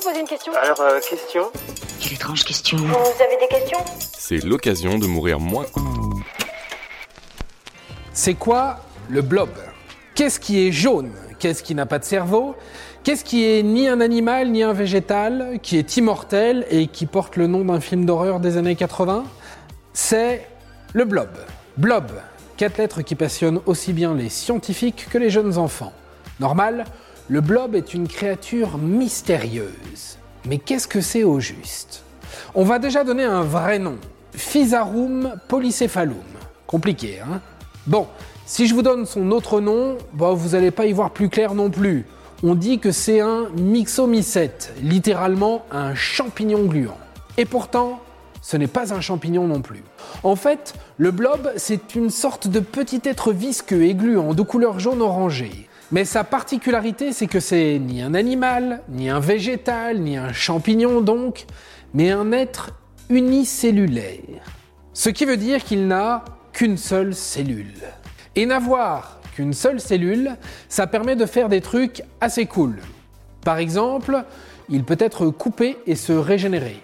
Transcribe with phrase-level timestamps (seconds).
[0.00, 1.50] vous poser une question Alors, euh, question
[2.00, 2.78] Quelle étrange question.
[2.78, 3.78] Vous avez des questions?
[4.16, 5.66] C'est l'occasion de mourir moins.
[8.12, 9.50] C'est quoi le blob?
[10.14, 11.12] Qu'est-ce qui est jaune?
[11.38, 12.54] Qu'est-ce qui n'a pas de cerveau?
[13.02, 17.36] Qu'est-ce qui est ni un animal ni un végétal, qui est immortel et qui porte
[17.36, 19.24] le nom d'un film d'horreur des années 80
[19.92, 20.46] C'est
[20.92, 21.30] le blob.
[21.76, 22.10] Blob,
[22.56, 25.92] quatre lettres qui passionnent aussi bien les scientifiques que les jeunes enfants.
[26.38, 26.84] Normal,
[27.30, 30.18] le blob est une créature mystérieuse.
[30.46, 32.02] Mais qu'est-ce que c'est au juste?
[32.56, 33.98] On va déjà donner un vrai nom.
[34.32, 36.16] Physarum polycephalum.
[36.66, 37.40] Compliqué, hein?
[37.86, 38.08] Bon,
[38.46, 41.54] si je vous donne son autre nom, bah, vous n'allez pas y voir plus clair
[41.54, 42.04] non plus.
[42.42, 46.98] On dit que c'est un myxomycète, littéralement un champignon gluant.
[47.36, 48.00] Et pourtant,
[48.42, 49.84] ce n'est pas un champignon non plus.
[50.24, 54.80] En fait, le blob, c'est une sorte de petit être visqueux et gluant de couleur
[54.80, 55.69] jaune orangé.
[55.92, 61.00] Mais sa particularité, c'est que c'est ni un animal, ni un végétal, ni un champignon
[61.00, 61.46] donc,
[61.94, 62.70] mais un être
[63.08, 64.44] unicellulaire.
[64.92, 67.74] Ce qui veut dire qu'il n'a qu'une seule cellule.
[68.36, 70.36] Et n'avoir qu'une seule cellule,
[70.68, 72.76] ça permet de faire des trucs assez cool.
[73.44, 74.24] Par exemple,
[74.68, 76.80] il peut être coupé et se régénérer.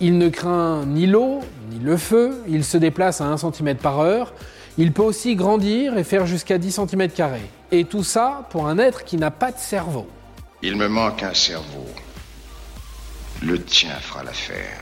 [0.00, 4.00] Il ne craint ni l'eau, ni le feu, il se déplace à 1 cm par
[4.00, 4.34] heure,
[4.78, 7.08] il peut aussi grandir et faire jusqu'à 10 cm.
[7.70, 10.06] Et tout ça pour un être qui n'a pas de cerveau.
[10.62, 11.86] Il me manque un cerveau.
[13.42, 14.80] Le tien fera l'affaire.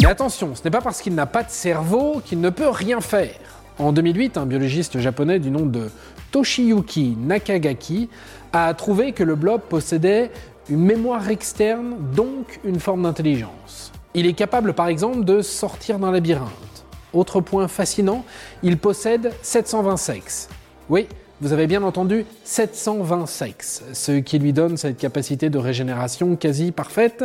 [0.00, 3.00] Mais attention, ce n'est pas parce qu'il n'a pas de cerveau qu'il ne peut rien
[3.00, 3.34] faire.
[3.78, 5.90] En 2008, un biologiste japonais du nom de
[6.30, 8.08] Toshiyuki Nakagaki
[8.52, 10.30] a trouvé que le blob possédait
[10.68, 13.92] une mémoire externe, donc une forme d'intelligence.
[14.14, 16.67] Il est capable par exemple de sortir d'un labyrinthe.
[17.12, 18.24] Autre point fascinant,
[18.62, 20.48] il possède 720 sexes.
[20.90, 21.06] Oui,
[21.40, 26.72] vous avez bien entendu 720 sexes, ce qui lui donne cette capacité de régénération quasi
[26.72, 27.24] parfaite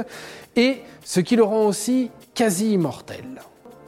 [0.55, 3.25] et ce qui le rend aussi quasi immortel.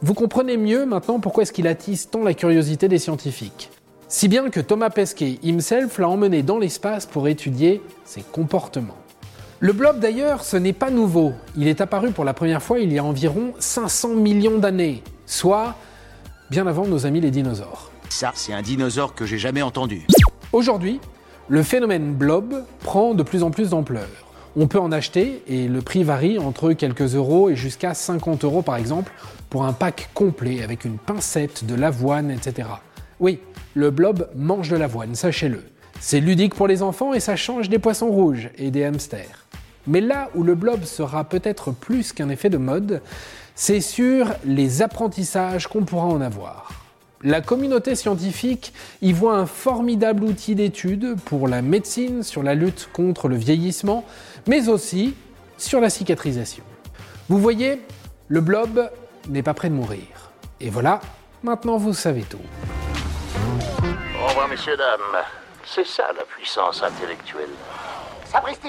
[0.02, 3.70] Vous comprenez mieux maintenant pourquoi est-ce qu'il attise tant la curiosité des scientifiques.
[4.08, 8.98] Si bien que Thomas Pesquet himself l'a emmené dans l'espace pour étudier ses comportements.
[9.58, 11.32] Le blob d'ailleurs, ce n'est pas nouveau.
[11.56, 15.74] Il est apparu pour la première fois il y a environ 500 millions d'années, soit
[16.50, 17.90] bien avant nos amis les dinosaures.
[18.08, 20.06] Ça, c'est un dinosaure que j'ai jamais entendu.
[20.52, 21.00] Aujourd'hui,
[21.48, 24.08] le phénomène blob prend de plus en plus d'ampleur.
[24.56, 28.62] On peut en acheter et le prix varie entre quelques euros et jusqu'à 50 euros
[28.62, 29.12] par exemple
[29.50, 32.68] pour un pack complet avec une pincette, de l'avoine, etc.
[33.20, 33.40] Oui,
[33.74, 35.62] le blob mange de l'avoine, sachez-le.
[36.00, 39.46] C'est ludique pour les enfants et ça change des poissons rouges et des hamsters.
[39.86, 43.02] Mais là où le blob sera peut-être plus qu'un effet de mode,
[43.56, 46.70] c'est sur les apprentissages qu'on pourra en avoir.
[47.22, 52.90] La communauté scientifique y voit un formidable outil d'étude pour la médecine, sur la lutte
[52.92, 54.04] contre le vieillissement,
[54.46, 55.16] mais aussi
[55.56, 56.62] sur la cicatrisation.
[57.30, 57.80] Vous voyez,
[58.28, 58.90] le blob
[59.28, 60.04] n'est pas prêt de mourir.
[60.60, 61.00] Et voilà,
[61.42, 62.38] maintenant vous savez tout.
[64.22, 65.24] Au revoir, messieurs, dames.
[65.64, 67.48] C'est ça la puissance intellectuelle.
[68.30, 68.68] Sapristi